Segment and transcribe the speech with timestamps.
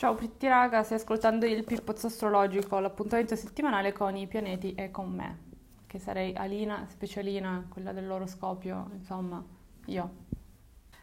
[0.00, 5.10] Ciao Pritti raga, stai ascoltando il Pippozzo Astrologico, l'appuntamento settimanale con i pianeti e con
[5.10, 5.38] me,
[5.86, 9.44] che sarei Alina, specialina, quella dell'oroscopio, insomma,
[9.88, 10.10] io.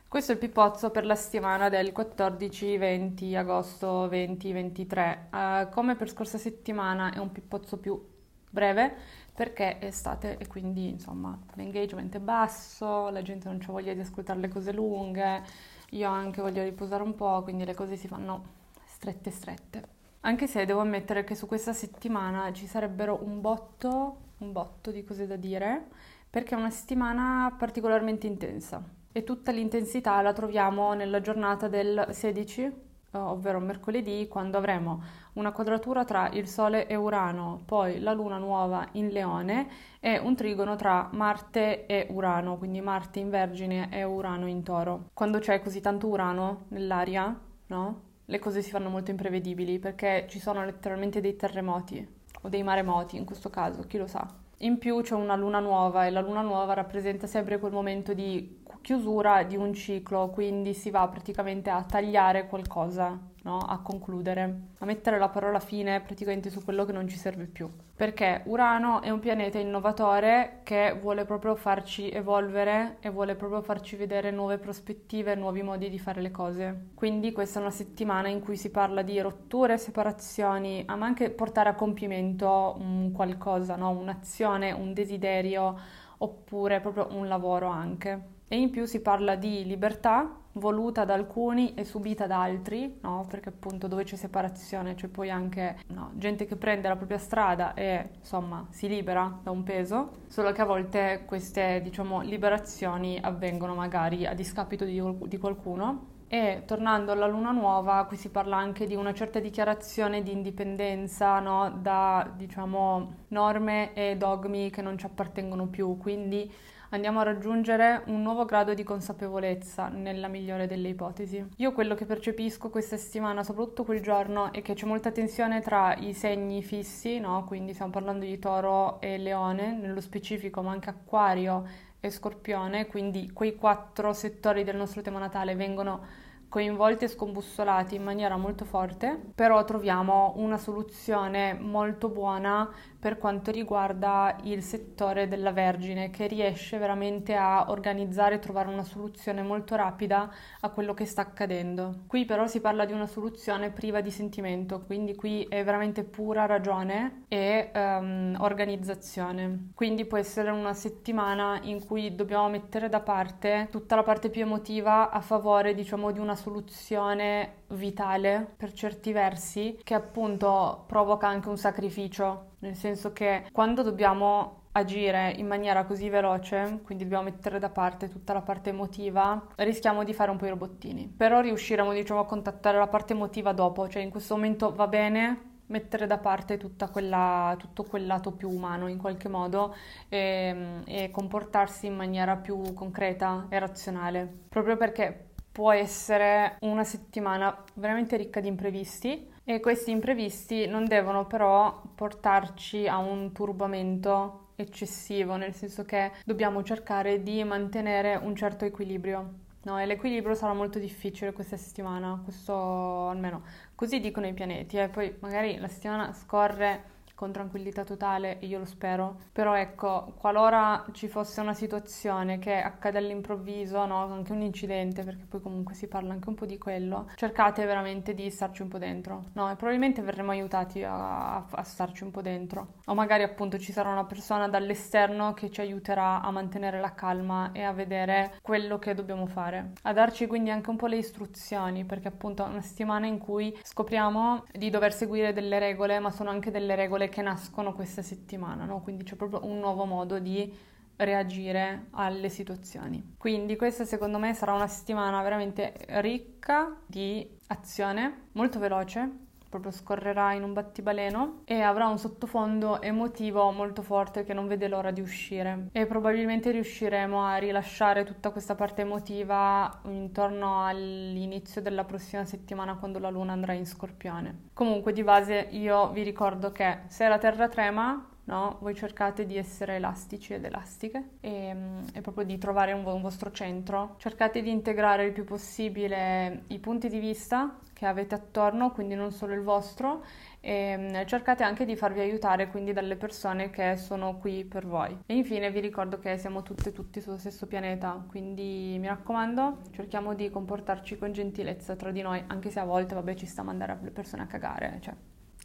[0.07, 5.29] Questo è il pippozzo per la settimana del 14-20 agosto 2023.
[5.31, 8.03] Uh, come per scorsa settimana è un pippozzo più
[8.49, 8.95] breve
[9.31, 13.99] perché è estate e quindi insomma l'engagement è basso, la gente non ha voglia di
[13.99, 15.43] ascoltare le cose lunghe,
[15.91, 18.65] io anche voglio riposare un po', quindi le cose si fanno
[18.97, 19.83] strette strette.
[20.21, 25.03] Anche se devo ammettere che su questa settimana ci sarebbero un botto, un botto di
[25.03, 25.85] cose da dire,
[26.27, 32.61] perché è una settimana particolarmente intensa e tutta l'intensità la troviamo nella giornata del 16,
[32.63, 32.71] eh,
[33.17, 35.01] ovvero mercoledì, quando avremo
[35.33, 40.35] una quadratura tra il Sole e Urano, poi la Luna nuova in Leone e un
[40.35, 45.09] trigono tra Marte e Urano, quindi Marte in Vergine e Urano in Toro.
[45.13, 48.06] Quando c'è così tanto Urano nell'aria, no?
[48.29, 52.05] Le cose si fanno molto imprevedibili perché ci sono letteralmente dei terremoti
[52.41, 54.27] o dei maremoti in questo caso, chi lo sa.
[54.61, 58.63] In più c'è una luna nuova e la luna nuova rappresenta sempre quel momento di
[58.87, 63.57] chiusura di un ciclo, quindi si va praticamente a tagliare qualcosa, no?
[63.57, 67.69] a concludere, a mettere la parola fine praticamente su quello che non ci serve più.
[67.93, 73.97] Perché Urano è un pianeta innovatore che vuole proprio farci evolvere e vuole proprio farci
[73.97, 76.91] vedere nuove prospettive, nuovi modi di fare le cose.
[76.93, 81.67] Quindi questa è una settimana in cui si parla di rotture, separazioni, ma anche portare
[81.67, 83.89] a compimento un qualcosa, no?
[83.89, 85.77] un'azione, un desiderio
[86.19, 88.35] oppure proprio un lavoro anche.
[88.47, 93.25] E in più si parla di libertà voluta da alcuni e subita da altri, no?
[93.29, 97.73] perché appunto dove c'è separazione c'è poi anche no, gente che prende la propria strada
[97.73, 103.75] e insomma si libera da un peso, solo che a volte queste diciamo liberazioni avvengono
[103.75, 108.85] magari a discapito di, di qualcuno e tornando alla luna nuova, qui si parla anche
[108.85, 111.69] di una certa dichiarazione di indipendenza no?
[111.81, 116.51] da diciamo norme e dogmi che non ci appartengono più, quindi
[116.89, 121.45] andiamo a raggiungere un nuovo grado di consapevolezza nella migliore delle ipotesi.
[121.57, 125.95] Io quello che percepisco questa settimana, soprattutto quel giorno, è che c'è molta tensione tra
[125.95, 127.43] i segni fissi, no?
[127.45, 131.65] quindi stiamo parlando di toro e leone nello specifico, ma anche acquario
[131.99, 138.03] e scorpione, quindi quei quattro settori del nostro tema natale vengono coinvolti e scombussolati in
[138.03, 142.69] maniera molto forte, però troviamo una soluzione molto buona
[142.99, 148.83] per quanto riguarda il settore della Vergine, che riesce veramente a organizzare e trovare una
[148.83, 150.31] soluzione molto rapida
[150.61, 152.03] a quello che sta accadendo.
[152.07, 156.45] Qui però si parla di una soluzione priva di sentimento, quindi qui è veramente pura
[156.45, 159.69] ragione e um, organizzazione.
[159.75, 164.41] Quindi può essere una settimana in cui dobbiamo mettere da parte tutta la parte più
[164.41, 171.49] emotiva a favore, diciamo, di una soluzione vitale per certi versi che appunto provoca anche
[171.49, 177.59] un sacrificio, nel senso che quando dobbiamo agire in maniera così veloce, quindi dobbiamo mettere
[177.59, 181.07] da parte tutta la parte emotiva, rischiamo di fare un po' i robottini.
[181.07, 185.55] Però riusciremo, diciamo, a contattare la parte emotiva dopo, cioè in questo momento va bene
[185.67, 186.57] mettere da parte
[186.91, 189.75] quella, tutto quel lato più umano in qualche modo
[190.07, 197.63] e, e comportarsi in maniera più concreta e razionale, proprio perché può essere una settimana
[197.73, 205.37] veramente ricca di imprevisti e questi imprevisti non devono però portarci a un turbamento eccessivo,
[205.37, 209.45] nel senso che dobbiamo cercare di mantenere un certo equilibrio.
[209.63, 213.43] No, e l'equilibrio sarà molto difficile questa settimana, questo almeno
[213.73, 214.89] così dicono i pianeti, e eh.
[214.89, 219.21] poi magari la settimana scorre con tranquillità totale, io lo spero.
[219.31, 225.25] Però ecco, qualora ci fosse una situazione che accade all'improvviso, no, anche un incidente, perché
[225.27, 228.77] poi comunque si parla anche un po' di quello, cercate veramente di starci un po'
[228.77, 229.49] dentro, no?
[229.49, 232.75] E probabilmente verremo aiutati a, a starci un po' dentro.
[232.85, 237.49] O magari appunto ci sarà una persona dall'esterno che ci aiuterà a mantenere la calma
[237.51, 239.71] e a vedere quello che dobbiamo fare.
[239.81, 243.57] A darci quindi anche un po' le istruzioni, perché appunto è una settimana in cui
[243.63, 248.65] scopriamo di dover seguire delle regole, ma sono anche delle regole che nascono questa settimana,
[248.65, 248.81] no?
[248.81, 250.51] quindi c'è proprio un nuovo modo di
[250.97, 253.15] reagire alle situazioni.
[253.17, 260.33] Quindi questa secondo me sarà una settimana veramente ricca di azione, molto veloce, proprio scorrerà
[260.33, 265.01] in un battibaleno e avrà un sottofondo emotivo molto forte che non vede l'ora di
[265.01, 272.75] uscire e probabilmente riusciremo a rilasciare tutta questa parte emotiva intorno all'inizio della prossima settimana
[272.75, 274.49] quando la luna andrà in scorpione.
[274.53, 278.57] Comunque di base io vi ricordo che se la terra trema no?
[278.61, 283.01] Voi cercate di essere elastici ed elastiche e, mm, e proprio di trovare un, un,
[283.01, 283.95] vostro centro.
[283.97, 289.11] Cercate di integrare il più possibile i punti di vista che avete attorno, quindi non
[289.11, 290.03] solo il vostro,
[290.39, 294.97] e mm, cercate anche di farvi aiutare quindi dalle persone che sono qui per voi.
[295.05, 299.59] E infine vi ricordo che siamo tutte e tutti sullo stesso pianeta, quindi mi raccomando,
[299.71, 303.41] cerchiamo di comportarci con gentilezza tra di noi, anche se a volte vabbè ci sta
[303.41, 304.93] a mandare le persone a cagare, cioè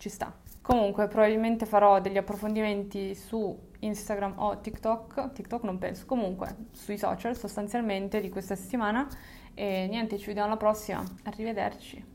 [0.02, 0.34] ci sta.
[0.60, 7.36] Comunque probabilmente farò degli approfondimenti su Instagram o TikTok, TikTok non penso, comunque sui social
[7.36, 9.06] sostanzialmente di questa settimana
[9.54, 12.11] e niente, ci vediamo alla prossima, arrivederci.